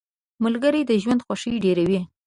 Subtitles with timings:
[0.43, 2.01] •ملګري د ژوند خوښي ډېروي.